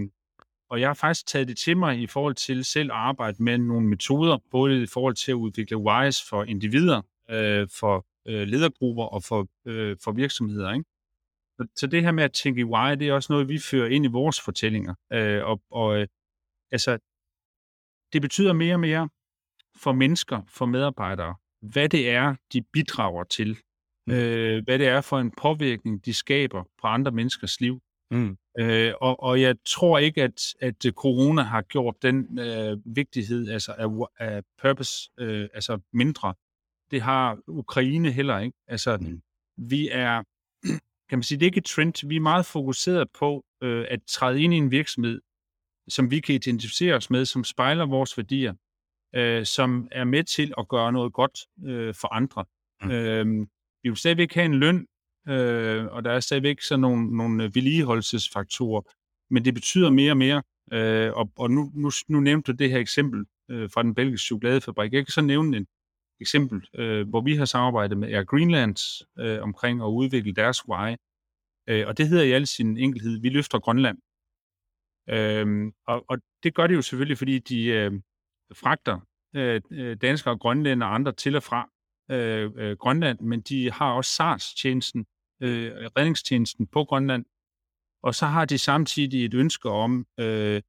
[0.71, 3.59] og jeg har faktisk taget det til mig i forhold til selv at arbejde med
[3.59, 9.05] nogle metoder, både i forhold til at udvikle whys for individer, uh, for uh, ledergrupper
[9.05, 10.73] og for, uh, for virksomheder.
[10.73, 10.85] Ikke?
[11.57, 13.89] Så, så det her med at tænke i why, det er også noget, vi fører
[13.89, 14.95] ind i vores fortællinger.
[15.15, 16.07] Uh, og og uh,
[16.73, 16.99] altså,
[18.13, 19.09] det betyder mere og mere
[19.77, 21.35] for mennesker, for medarbejdere,
[21.73, 23.59] hvad det er, de bidrager til.
[24.07, 24.13] Mm.
[24.13, 27.81] Øh, hvad det er for en påvirkning, de skaber på andre menneskers liv.
[28.11, 28.37] Mm.
[28.59, 33.73] Øh, og, og jeg tror ikke, at, at corona har gjort den øh, vigtighed altså
[33.73, 36.35] af, af purpose øh, altså mindre.
[36.91, 38.59] Det har Ukraine heller ikke.
[38.69, 39.23] Altså, mm.
[39.57, 40.23] vi er,
[41.09, 42.09] kan man sige, det er ikke et trend.
[42.09, 45.21] Vi er meget fokuseret på øh, at træde ind i en virksomhed,
[45.89, 48.55] som vi kan identificere os med, som spejler vores værdier,
[49.15, 52.45] øh, som er med til at gøre noget godt øh, for andre.
[52.83, 52.91] Mm.
[52.91, 53.47] Øh,
[53.83, 54.87] vi vil stadigvæk have en løn,
[55.29, 58.83] øh, og der er stadigvæk sådan nogle, nogle vedligeholdelsesfaktorer,
[59.31, 60.43] men det betyder mere og mere.
[60.73, 64.25] Øh, og og nu, nu, nu nævnte du det her eksempel øh, fra den belgiske
[64.25, 64.93] chokoladefabrik.
[64.93, 65.67] Jeg kan så nævne et
[66.21, 68.77] eksempel, øh, hvor vi har samarbejdet med Air Greenland
[69.19, 70.97] øh, omkring at udvikle deres why.
[71.69, 73.99] Øh, og det hedder i al sin enkelhed, vi løfter Grønland.
[75.11, 77.93] Øh, og, og det gør det jo selvfølgelig, fordi de øh,
[78.55, 79.01] fragter
[79.37, 81.71] øh, øh danskere og grønlænder og andre til og fra
[82.11, 85.07] øh, øh, Grønland, men de har også SARS-tjenesten,
[85.43, 87.25] øh, redningstjenesten på Grønland,
[88.03, 90.63] og så har de samtidig et ønske om øh,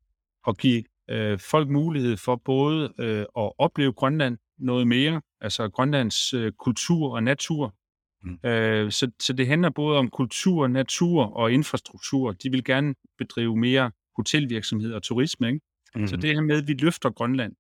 [0.48, 6.34] at give øh, folk mulighed for både øh, at opleve Grønland noget mere, altså Grønlands
[6.34, 7.76] øh, kultur og natur.
[8.24, 8.50] Mm.
[8.50, 12.32] Øh, så, så det handler både om kultur, natur og infrastruktur.
[12.32, 15.48] De vil gerne bedrive mere hotelvirksomhed og turisme.
[15.48, 15.60] Ikke?
[15.96, 16.08] Mm.
[16.08, 17.54] Så det her med, at vi løfter Grønland,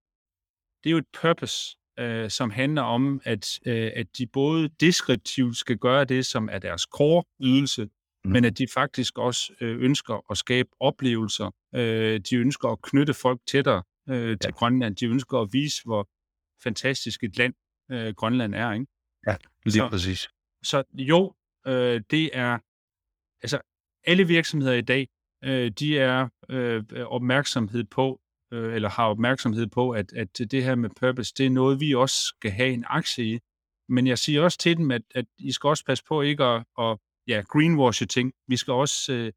[0.84, 5.58] det er jo et purpose, øh, som handler om, at, øh, at de både deskriptivt
[5.58, 8.32] skal gøre det, som er deres core-ydelse, mm.
[8.32, 11.52] men at de faktisk også øh, ønsker at skabe oplevelser.
[11.76, 14.52] Øh, de ønsker at knytte folk tættere øh, til ja.
[14.52, 14.96] Grønland.
[14.96, 16.10] De ønsker at vise, hvor
[16.64, 17.54] fantastisk et land
[17.92, 18.72] øh, Grønland er.
[18.72, 18.86] Ikke?
[19.28, 19.36] Ja,
[19.66, 20.30] lige så, præcis.
[20.64, 21.34] Så jo,
[21.68, 22.58] øh, det er...
[23.42, 23.60] Altså,
[24.04, 25.08] alle virksomheder i dag,
[25.44, 28.22] øh, de er øh, opmærksomhed på,
[28.54, 31.96] øh, eller har opmærksomhed på, at, at det her med purpose, det er noget, vi
[31.96, 33.40] også skal have en aktie i.
[33.90, 36.64] Men jeg siger også til dem, at, at I skal også passe på ikke at,
[36.80, 38.34] at ja, greenwashe ting.
[38.48, 39.32] Vi skal også, øh,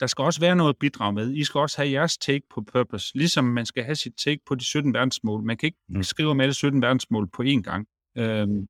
[0.00, 1.34] der skal også være noget bidrag med.
[1.34, 4.54] I skal også have jeres take på purpose, ligesom man skal have sit take på
[4.54, 5.42] de 17 verdensmål.
[5.42, 6.02] Man kan ikke mm.
[6.02, 7.86] skrive om alle 17 verdensmål på én gang.
[8.18, 8.66] Øhm.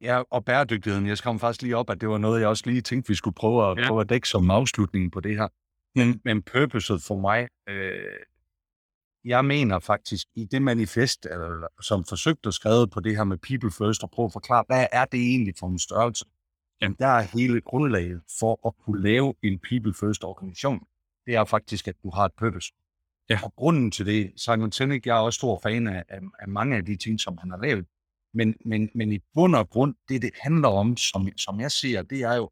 [0.00, 1.06] Ja, og bæredygtigheden.
[1.06, 3.34] Jeg skrev faktisk lige op, at det var noget, jeg også lige tænkte, vi skulle
[3.34, 3.88] prøve at, ja.
[3.88, 5.48] prøve at dække som afslutning på det her.
[5.98, 8.18] Men, men purposet for mig, øh,
[9.24, 13.38] jeg mener faktisk, i det manifest, eller, som forsøgte at skrive på det her med
[13.38, 16.24] People First, og prøve at forklare, hvad er det egentlig for en størrelse?
[16.80, 20.80] Jamen, der er hele grundlaget for at kunne lave en People First organisation.
[21.26, 22.72] Det er faktisk, at du har et purpose.
[23.30, 23.38] Ja.
[23.44, 26.76] Og grunden til det, Simon Sinek, jeg er også stor fan af, af, af mange
[26.76, 27.86] af de ting, som han har lavet.
[28.34, 32.02] Men, men, men i bund og grund, det det handler om, som, som jeg ser,
[32.02, 32.50] det er jo,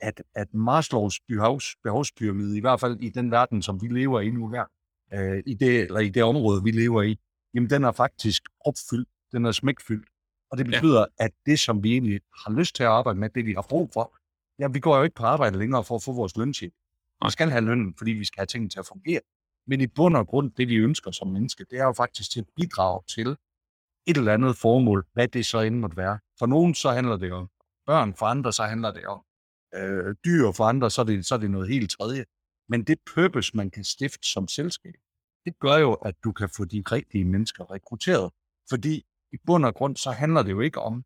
[0.00, 4.30] at, at Maslows behovs, behovspyramide, i hvert fald i den verden, som vi lever i
[4.30, 4.64] nu her,
[5.14, 7.18] øh, i, det, eller i det område, vi lever i,
[7.54, 10.08] jamen den er faktisk opfyldt, den er smækfyldt.
[10.50, 11.24] Og det betyder, ja.
[11.24, 13.90] at det, som vi egentlig har lyst til at arbejde med, det vi har brug
[13.92, 14.16] for,
[14.58, 16.72] ja, vi går jo ikke på arbejde længere for at få vores løntjek.
[17.24, 19.20] Vi skal have lønnen, fordi vi skal have tingene til at fungere.
[19.66, 22.40] Men i bund og grund, det vi ønsker som menneske, det er jo faktisk til
[22.40, 23.36] at bidrage til
[24.06, 26.18] et eller andet formål, hvad det så end måtte være.
[26.38, 27.48] For nogen så handler det om
[27.86, 29.20] børn, for andre så handler det om
[29.74, 32.24] øh, dyr, for andre så er, det, så er det noget helt tredje.
[32.68, 34.94] Men det purpose, man kan stifte som selskab,
[35.44, 38.32] det gør jo, at du kan få de rigtige mennesker rekrutteret.
[38.70, 41.04] Fordi i bund og grund, så handler det jo ikke om,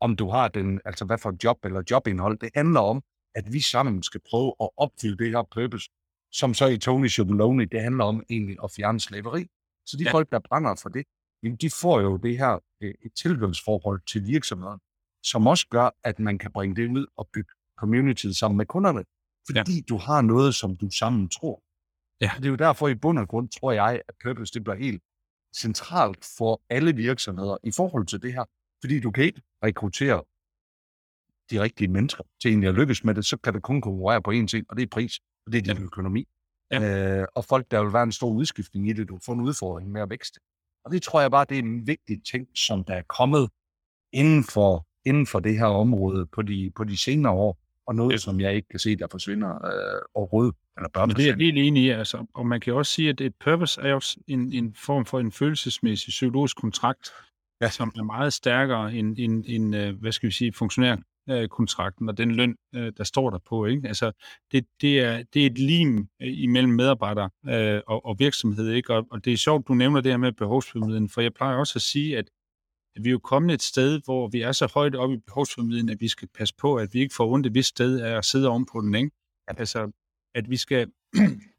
[0.00, 2.38] om du har den, altså hvad for et job eller jobindhold.
[2.38, 3.02] Det handler om,
[3.34, 5.90] at vi sammen skal prøve at opfylde det her purpose,
[6.32, 9.46] som så i Tony Chocolonely, det handler om egentlig at fjerne slaveri.
[9.86, 10.12] Så de ja.
[10.12, 11.04] folk, der brænder for det,
[11.42, 14.80] jamen de får jo det her øh, et tilhørsforhold til virksomheden,
[15.22, 19.04] som også gør, at man kan bringe det ud og bygge communityet sammen med kunderne.
[19.46, 19.82] Fordi ja.
[19.88, 21.62] du har noget, som du sammen tror.
[22.20, 22.30] Ja.
[22.36, 25.02] Det er jo derfor i bund og grund, tror jeg, at purpose det bliver helt
[25.56, 28.44] centralt for alle virksomheder i forhold til det her.
[28.82, 30.22] Fordi du kan ikke rekruttere
[31.50, 34.30] de rigtige mennesker til egentlig at lykkes med det, så kan det kun konkurrere på
[34.30, 35.82] én ting, og det er pris, og det er din ja.
[35.82, 36.28] økonomi.
[36.70, 37.20] Ja.
[37.20, 39.90] Øh, og folk, der vil være en stor udskiftning i det, du får en udfordring
[39.90, 40.40] med at vækste.
[40.84, 43.50] Og det tror jeg bare, det er en vigtig ting, som der er kommet
[44.12, 47.58] inden for, inden for det her område på de, på de senere år,
[47.90, 50.54] og noget, som jeg ikke kan se, der forsvinder øh, overhovedet.
[50.76, 52.26] Eller bør Men det er jeg helt enig i, altså.
[52.34, 55.32] Og man kan også sige, at et purpose er også en, en form for en
[55.32, 57.10] følelsesmæssig psykologisk kontrakt,
[57.60, 57.70] ja.
[57.70, 60.96] som er meget stærkere end, end, end øh, hvad skal vi sige, funktionær
[61.50, 63.66] kontrakten og den løn, øh, der står der på.
[63.66, 63.88] Ikke?
[63.88, 64.12] Altså,
[64.52, 68.70] det, det, er, det er et lim øh, imellem medarbejdere øh, og, og virksomhed.
[68.70, 68.94] Ikke?
[68.94, 71.72] Og, og det er sjovt, du nævner det her med behovsformidlen, for jeg plejer også
[71.76, 72.30] at sige, at
[72.96, 76.00] vi er jo kommet et sted, hvor vi er så højt oppe i behovsformidlen, at
[76.00, 78.48] vi skal passe på, at vi ikke får ondt et vist sted af at sidde
[78.48, 78.94] oven på den.
[78.94, 79.10] Ikke?
[79.46, 79.90] Altså,
[80.34, 80.92] at vi skal,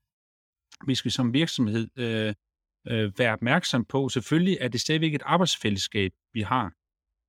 [0.87, 2.33] vi skal som virksomhed øh,
[2.87, 6.73] øh, være opmærksom på, selvfølgelig er det stadigvæk et arbejdsfællesskab, vi har,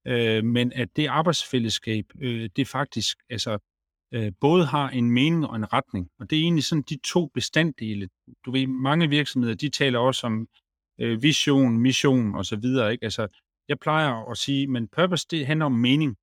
[0.07, 3.59] øh, men at det arbejdsfællesskab, øh, det faktisk altså,
[4.15, 6.11] øh, både har en mening og en retning.
[6.19, 8.09] Og det er egentlig sådan de to bestanddele.
[8.45, 10.49] Du ved, mange virksomheder, de taler også om
[11.01, 12.93] øh, vision, mission og så videre.
[12.93, 13.05] Ikke?
[13.05, 13.29] Altså,
[13.69, 16.17] jeg plejer at sige, men purpose, det handler om mening.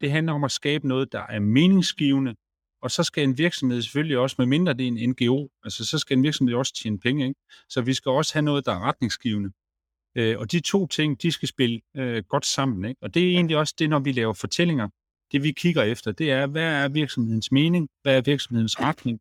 [0.00, 2.34] Det handler om at skabe noget, der er meningsgivende,
[2.82, 5.98] og så skal en virksomhed selvfølgelig også, med mindre det er en NGO, altså så
[5.98, 7.40] skal en virksomhed også tjene penge, ikke?
[7.68, 9.50] Så vi skal også have noget, der er retningsgivende.
[10.16, 12.84] Øh, og de to ting, de skal spille øh, godt sammen.
[12.84, 13.02] Ikke?
[13.02, 14.88] Og det er egentlig også det, når vi laver fortællinger.
[15.32, 17.88] Det vi kigger efter, det er, hvad er virksomhedens mening?
[18.02, 19.20] Hvad er virksomhedens retning?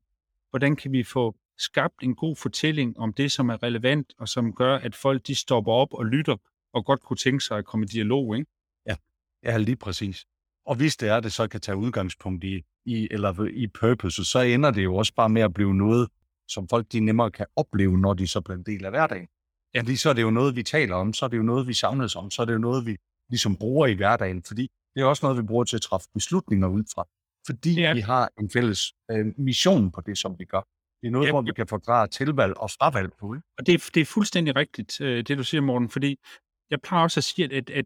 [0.49, 4.53] Hvordan kan vi få skabt en god fortælling om det, som er relevant, og som
[4.53, 6.37] gør, at folk de stopper op og lytter,
[6.75, 8.51] og godt kunne tænke sig at komme i dialog, ikke?
[8.87, 8.95] Ja,
[9.43, 10.25] ja lige præcis.
[10.65, 14.39] Og hvis det er, det så kan tage udgangspunkt i, i, eller i purpose, så
[14.39, 16.09] ender det jo også bare med at blive noget,
[16.47, 19.27] som folk de nemmere kan opleve, når de så bliver en del af hverdagen.
[19.75, 21.67] Ja, fordi så er det jo noget, vi taler om, så er det jo noget,
[21.67, 22.97] vi savnes om, så er det jo noget, vi
[23.29, 26.67] ligesom bruger i hverdagen, fordi det er også noget, vi bruger til at træffe beslutninger
[26.67, 27.07] ud fra,
[27.47, 27.93] fordi ja.
[27.93, 30.61] vi har en fælles øh, mission på det, som vi gør.
[31.01, 33.33] Det er noget, ja, hvor vi kan forklare tilvalg og fravalg på.
[33.33, 33.47] Ikke?
[33.57, 36.19] Og det er, det er fuldstændig rigtigt, øh, det du siger, Morten, fordi
[36.69, 37.85] jeg plejer også at sige, at, at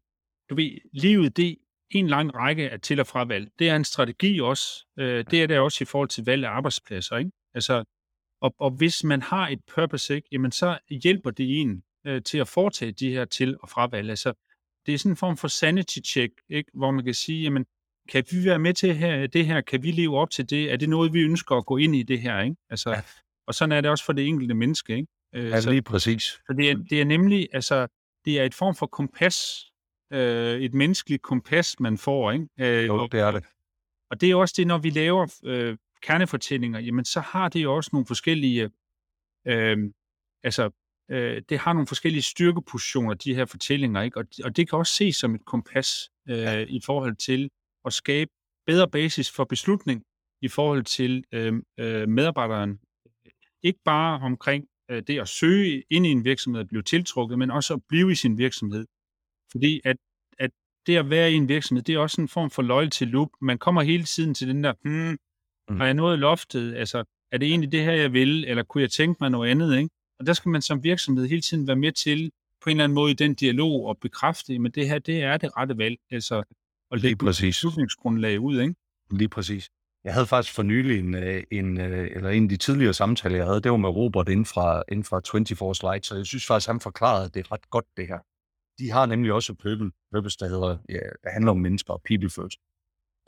[0.50, 1.56] du ved, livet det er
[1.92, 3.52] en lang række af til- og fravalg.
[3.60, 4.86] Det er en strategi også.
[5.00, 7.18] Øh, det er det også i forhold til valg af arbejdspladser.
[7.18, 7.32] Ikke?
[7.54, 7.84] Altså,
[8.42, 12.38] og, og hvis man har et purpose, ikke, jamen så hjælper det en øh, til
[12.38, 14.10] at foretage de her til- og fravalg.
[14.10, 14.34] Altså,
[14.86, 16.72] det er sådan en form for sanity check, ikke?
[16.74, 17.66] hvor man kan sige, jamen,
[18.10, 19.62] kan vi være med til her, det her?
[19.62, 20.72] Kan vi leve op til det?
[20.72, 22.42] Er det noget, vi ønsker at gå ind i det her?
[22.42, 22.56] Ikke?
[22.70, 23.02] Altså, ja.
[23.48, 24.94] Og sådan er det også for det enkelte menneske.
[24.96, 25.08] Ikke?
[25.36, 26.24] Øh, ja, så, lige præcis.
[26.24, 27.88] Så det er, det er nemlig, altså,
[28.26, 29.66] det er et form for kompas,
[30.14, 32.32] øh, et menneskeligt kompas, man får.
[32.32, 32.48] Ikke?
[32.60, 33.46] Øh, jo, det er det.
[34.12, 37.76] Og det er også det, når vi laver øh, kernefortællinger, jamen så har det jo
[37.76, 38.70] også nogle forskellige,
[39.46, 39.78] øh,
[40.44, 40.70] altså
[41.12, 44.18] øh, det har nogle forskellige styrkepositioner, de her fortællinger, ikke?
[44.18, 46.66] Og, og det kan også ses som et kompas øh, ja.
[46.70, 47.50] i forhold til
[47.86, 48.32] at skabe
[48.66, 50.04] bedre basis for beslutning
[50.42, 52.80] i forhold til øh, øh, medarbejderen.
[53.64, 57.52] Ikke bare omkring øh, det at søge ind i en virksomhed og blive tiltrukket, men
[57.52, 58.86] også at blive i sin virksomhed.
[59.52, 59.98] Fordi at,
[60.40, 60.52] at
[60.88, 63.30] det at være i en virksomhed, det er også en form for loyalty loop.
[63.42, 65.18] Man kommer hele tiden til den der, hmm,
[65.70, 65.78] mm.
[65.80, 66.76] har jeg nået loftet?
[66.76, 68.46] Altså, er det egentlig det her, jeg vil?
[68.46, 69.78] Eller kunne jeg tænke mig noget andet?
[69.78, 69.90] Ikke?
[70.20, 72.32] Og der skal man som virksomhed hele tiden være med til
[72.64, 75.38] på en eller anden måde i den dialog og bekræfte, men det her, det er
[75.38, 75.98] det rette valg.
[76.12, 76.44] Altså,
[76.92, 77.56] og lægge præcis.
[77.56, 78.76] beslutningsgrundlag ud, ikke?
[79.12, 79.70] Lige præcis.
[80.04, 83.36] Jeg havde faktisk for nylig en, øh, en, øh, eller en af de tidligere samtaler,
[83.36, 86.46] jeg havde, det var med Robert inden fra, inden fra 24 Slides, så jeg synes
[86.46, 88.20] faktisk, han forklarede det ret godt, det her.
[88.80, 89.58] De har nemlig også et
[90.12, 92.60] purpose, der hedder, ja, der handler om mennesker og people first.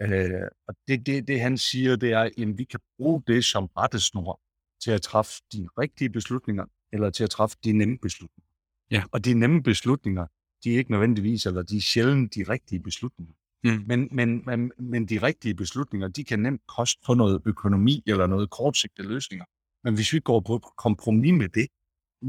[0.01, 3.65] Øh, og det, det, det, han siger, det er, at vi kan bruge det som
[3.77, 4.41] rettesnor
[4.83, 8.49] til at træffe de rigtige beslutninger, eller til at træffe de nemme beslutninger.
[8.91, 9.03] Ja.
[9.11, 10.27] Og de nemme beslutninger,
[10.63, 13.33] de er ikke nødvendigvis, eller de er sjældent de rigtige beslutninger.
[13.63, 13.83] Mm.
[13.87, 18.27] Men, men, men, men de rigtige beslutninger, de kan nemt koste på noget økonomi eller
[18.27, 19.45] noget kortsigtede løsninger.
[19.83, 21.67] Men hvis vi går på kompromis med det,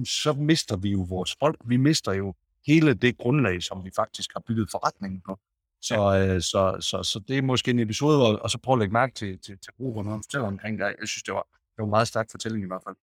[0.09, 1.57] så mister vi jo vores folk.
[1.65, 2.35] Vi mister jo
[2.67, 5.39] hele det grundlag, som vi faktisk har bygget forretningen på.
[5.81, 6.35] Så, ja.
[6.35, 8.93] øh, så, så, så det er måske en episode, og, og så prøve at lægge
[8.93, 10.85] mærke til, til, til brugerne, han fortæller omkring det.
[10.85, 12.97] Jeg synes, det var, det var en meget stærk fortælling i hvert fald.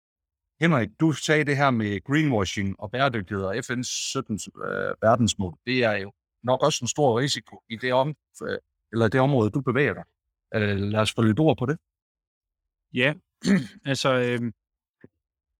[0.62, 5.58] Henrik, du sagde det her med greenwashing og bæredygtighed og FN's 17 øh, verdensmål.
[5.66, 6.12] Det er jo
[6.44, 8.58] nok også en stor risiko i det, om, øh,
[8.92, 10.04] eller det område, du bevæger dig.
[10.56, 11.78] Øh, lad os få lidt ord på det.
[12.94, 13.14] Ja,
[13.92, 14.52] altså øh,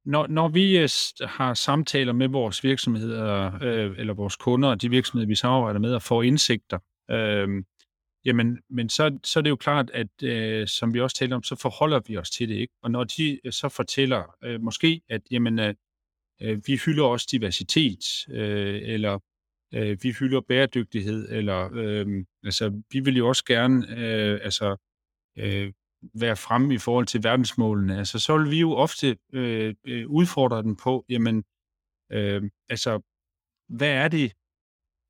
[0.06, 0.90] når, når vi øh,
[1.30, 5.94] har samtaler med vores virksomheder, øh, eller vores kunder, og de virksomheder, vi samarbejder med,
[5.94, 6.80] og får indsigter,
[7.12, 7.64] øh,
[8.26, 11.44] jamen, men så, så er det jo klart, at øh, som vi også talte om,
[11.44, 12.74] så forholder vi os til det, ikke?
[12.84, 15.76] Og når de øh, så fortæller øh, måske, at jamen, øh,
[16.42, 19.20] øh vi hylder også diversitet, øh, eller
[19.74, 24.76] øh, vi hylder bæredygtighed, eller øh, altså, vi vil jo også gerne øh, altså,
[25.38, 25.74] øh,
[26.14, 27.98] være fremme i forhold til verdensmålene.
[27.98, 31.44] Altså, så vil vi jo ofte øh, øh udfordre den på, jamen,
[32.12, 33.02] øh, altså,
[33.70, 34.34] hvad er det,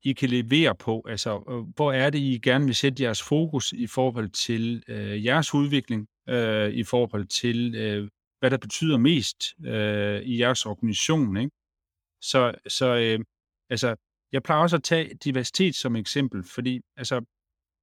[0.04, 1.04] I kan levere på?
[1.08, 5.24] Altså, øh, hvor er det, I gerne vil sætte jeres fokus i forhold til øh,
[5.24, 8.08] jeres udvikling, øh, i forhold til, øh,
[8.40, 11.50] hvad der betyder mest øh, i jeres organisation, ikke?
[12.22, 13.24] Så, så øh,
[13.70, 13.96] altså,
[14.32, 17.24] jeg plejer også at tage diversitet som eksempel, fordi altså,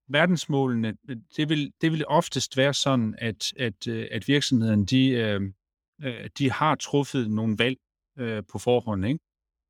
[0.10, 0.94] verdensmålene,
[1.38, 5.42] det vil, det vil oftest være sådan, at, at, øh, at virksomheden, de, øh,
[6.04, 7.78] øh, de har truffet nogle valg
[8.52, 9.20] på forhånd, ikke?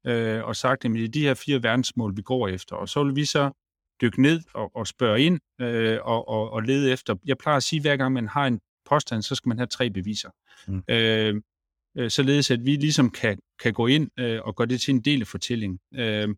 [0.08, 2.76] Øh, og sagt, at det er de her fire verdensmål, vi går efter.
[2.76, 3.52] Og så vil vi så
[4.02, 7.16] dykke ned og, og spørge ind øh, og, og, og lede efter.
[7.26, 8.60] Jeg plejer at sige, at hver gang man har en
[8.90, 10.30] påstand, så skal man have tre beviser.
[10.68, 10.84] Mm.
[10.90, 11.42] Øh,
[12.10, 15.22] således at vi ligesom kan, kan gå ind øh, og gøre det til en del
[15.22, 15.80] af fortællingen.
[15.96, 16.30] Øh,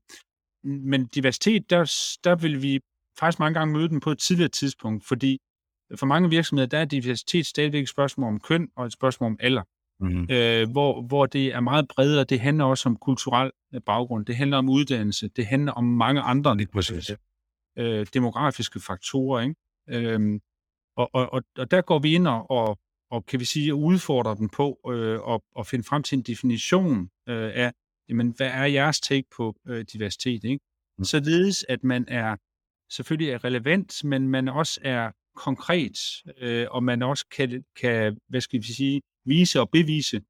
[0.63, 1.83] men diversitet, der,
[2.23, 2.79] der vil vi
[3.19, 5.39] faktisk mange gange møde den på et tidligere tidspunkt, fordi
[5.95, 9.37] for mange virksomheder, der er diversitet stadigvæk et spørgsmål om køn og et spørgsmål om
[9.39, 9.63] alder.
[9.99, 10.27] Mm-hmm.
[10.29, 12.23] Øh, hvor, hvor det er meget bredere.
[12.23, 14.25] Det handler også om kulturel øh, baggrund.
[14.25, 15.27] Det handler om uddannelse.
[15.27, 16.57] Det handler om mange andre
[17.77, 19.41] øh, øh, demografiske faktorer.
[19.41, 19.55] Ikke?
[19.89, 20.39] Øh,
[20.97, 22.79] og, og, og, og der går vi ind og, og,
[23.11, 27.09] og kan vi sige, udfordrer den på øh, og, og finde frem til en definition
[27.29, 27.73] øh, af,
[28.09, 30.43] jamen, hvad er jeres take på øh, diversitet?
[30.43, 30.59] Ikke?
[30.97, 31.03] Mm.
[31.03, 32.35] Således, at man er
[32.91, 35.97] selvfølgelig er relevant, men man også er konkret,
[36.37, 40.21] øh, og man også kan, kan, hvad skal vi sige, vise og bevise,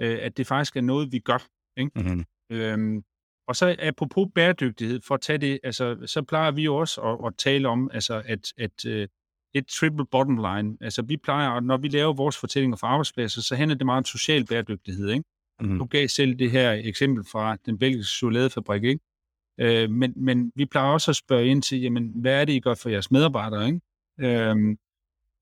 [0.00, 1.46] øh, at det faktisk er noget, vi gør.
[1.76, 1.90] Ikke?
[1.96, 2.24] Mm-hmm.
[2.50, 3.02] Øhm,
[3.48, 7.26] og så apropos bæredygtighed, for at tage det, altså, så plejer vi jo også at,
[7.26, 9.08] at tale om, altså, at, at øh,
[9.54, 10.76] et triple bottom line.
[10.80, 14.04] Altså, vi plejer, når vi laver vores fortællinger for arbejdspladser, så handler det meget om
[14.04, 15.24] social bæredygtighed, ikke?
[15.60, 15.78] Mm-hmm.
[15.78, 19.00] Du gav selv det her eksempel fra den belgiske chokoladefabrik, ikke?
[19.60, 22.60] Øh, men, men vi plejer også at spørge ind til, jamen, hvad er det, I
[22.60, 23.80] gør for jeres medarbejdere, ikke?
[24.20, 24.76] Øhm,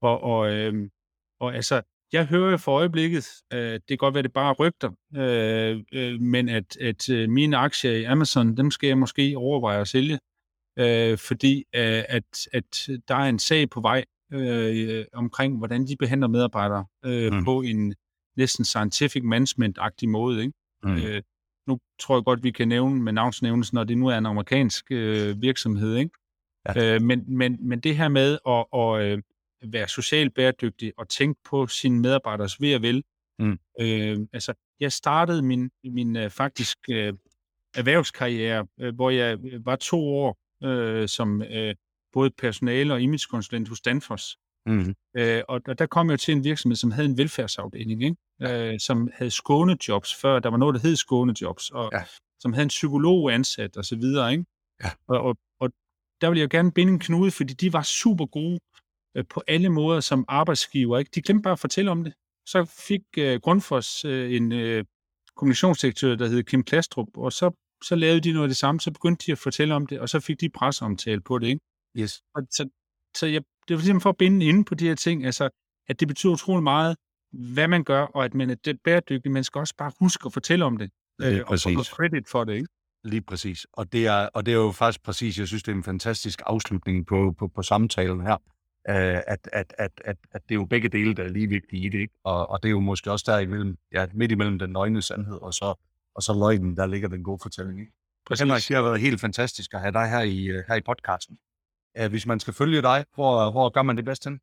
[0.02, 0.90] og, og, øhm,
[1.40, 4.90] og altså, jeg hører for øjeblikket, øh, det kan godt være, det bare er rygter,
[5.16, 9.80] øh, øh, men at, at øh, mine aktier i Amazon, dem skal jeg måske overveje
[9.80, 10.18] at sælge,
[10.78, 15.96] øh, fordi øh, at, at der er en sag på vej øh, omkring, hvordan de
[15.96, 17.38] behandler medarbejdere øh, Mm.
[17.38, 17.44] mm.
[17.44, 17.94] på en
[18.36, 20.40] næsten scientific management-agtig måde.
[20.40, 20.52] Ikke?
[20.82, 20.96] Mm.
[20.96, 21.22] Øh,
[21.66, 24.84] nu tror jeg godt, vi kan nævne med navnsnævnelsen, når det nu er en amerikansk
[24.90, 25.96] øh, virksomhed.
[25.96, 26.10] Ikke?
[26.68, 26.94] Ja.
[26.94, 29.22] Øh, men, men, men det her med at, at øh,
[29.72, 33.02] være socialt bæredygtig og tænke på sine medarbejderes ved og vel.
[33.38, 33.58] Mm.
[33.80, 37.14] Øh, altså, jeg startede min, min øh, faktisk øh,
[37.74, 41.74] erhvervskarriere, øh, hvor jeg var to år øh, som øh,
[42.12, 44.38] både personale og imagekonsulent hos Danfoss.
[44.66, 44.94] Mm-hmm.
[45.16, 48.72] Øh, og, og der kom jeg til en virksomhed, som havde en velfærdsafdeling, ikke?
[48.72, 50.38] Øh, som havde skånejobs før.
[50.38, 52.04] Der var noget, der hed skånejobs, og Ja.
[52.40, 54.32] som havde en psykolog ansat og så videre.
[54.32, 54.44] Ikke?
[54.84, 54.90] Ja.
[55.08, 55.70] Og, og, og
[56.20, 58.60] der ville jeg gerne binde en knude, fordi de var super gode
[59.16, 60.98] øh, på alle måder som arbejdsgiver.
[60.98, 61.10] Ikke?
[61.14, 62.12] De glemte bare at fortælle om det.
[62.46, 64.84] Så fik øh, Grundfos øh, en øh,
[65.36, 67.50] kommunikationsdirektør, der hed Kim Klastrup, og så,
[67.84, 68.80] så lavede de noget af det samme.
[68.80, 71.46] Så begyndte de at fortælle om det, og så fik de presseomtale på det.
[71.46, 71.60] Ikke?
[71.98, 72.22] Yes.
[72.34, 72.68] Og så,
[73.16, 75.48] så jeg, det var simpelthen for at binde inde på de her ting, altså,
[75.88, 76.96] at det betyder utrolig meget,
[77.32, 79.32] hvad man gør, og at man er bæredygtig.
[79.32, 80.90] Man skal også bare huske at fortælle om det,
[81.22, 82.54] øh, og få credit for det.
[82.54, 82.68] Ikke?
[83.04, 83.66] Lige præcis.
[83.72, 86.42] Og det, er, og det er jo faktisk præcis, jeg synes, det er en fantastisk
[86.46, 88.36] afslutning på, på, på samtalen her.
[88.88, 91.86] Uh, at, at, at, at, at det er jo begge dele, der er lige vigtige
[91.86, 91.98] i det.
[91.98, 92.14] Ikke?
[92.24, 95.38] Og, og det er jo måske også der imellem, ja, midt imellem den nøgne sandhed,
[95.42, 95.74] og så,
[96.14, 97.80] og så løgnen, der ligger den gode fortælling.
[97.80, 97.92] Ikke?
[98.26, 98.42] Præcis.
[98.42, 101.38] Henrik, det har været helt fantastisk at have dig her i, øh, her i podcasten.
[102.10, 104.40] Hvis man skal følge dig, hvor, hvor gør man det bedst hen?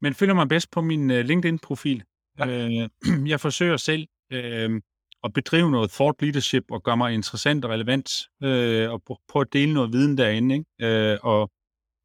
[0.00, 2.04] Men følger mig bedst på min uh, LinkedIn-profil.
[2.38, 2.46] Ja.
[2.46, 2.88] Øh,
[3.32, 4.80] jeg forsøger selv øh,
[5.24, 9.40] at bedrive noget thought leadership og gøre mig interessant og relevant, øh, og prø- prøve
[9.40, 10.54] at dele noget viden derinde.
[10.54, 11.12] Ikke?
[11.12, 11.50] Øh, og,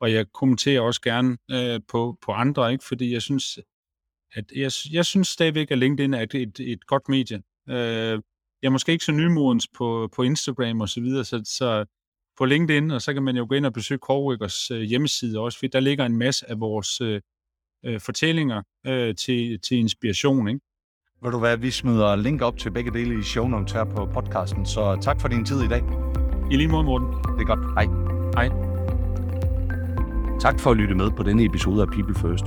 [0.02, 2.86] og jeg kommenterer også gerne øh, på, på andre, ikke?
[2.86, 3.60] fordi jeg synes,
[4.32, 7.43] at jeg, jeg synes stadigvæk, at LinkedIn er et, et, et godt medie.
[7.70, 8.22] Øh,
[8.62, 11.86] jeg er måske ikke så nymodens på, på Instagram og så videre, så, så
[12.38, 15.58] på LinkedIn, og så kan man jo gå ind og besøge Coworkers øh, hjemmeside også,
[15.58, 17.21] fordi der ligger en masse af vores øh,
[17.86, 20.47] øh, fortællinger øh, til, til inspiration.
[20.47, 20.60] Ikke?
[21.23, 24.06] Ved du hvad, vi smider link op til begge dele i show notes her på
[24.06, 25.84] podcasten, så tak for din tid i dag.
[26.52, 27.08] I lige måde, Morten.
[27.08, 27.60] Det er godt.
[27.73, 27.88] Hej.
[28.38, 28.50] Hej.
[30.39, 32.45] Tak for at lytte med på denne episode af People First.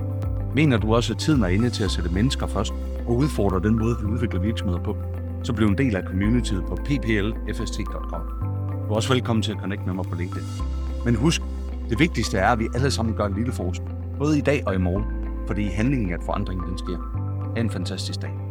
[0.55, 2.72] Mener du også, at tiden er inde til at sætte mennesker først
[3.07, 4.96] og udfordre den måde, vi udvikler virksomheder på,
[5.44, 8.39] så bliv en del af communityet på pplfst.com.
[8.90, 10.46] Du er også velkommen til at connecte med mig på LinkedIn.
[11.05, 11.42] Men husk,
[11.90, 13.88] det vigtigste er, at vi alle sammen gør en lille forskel.
[14.18, 15.05] Både i dag og i morgen.
[15.46, 16.98] Fordi handlingen at forandringen, den sker.
[17.55, 18.50] Ha' en fantastisk dag.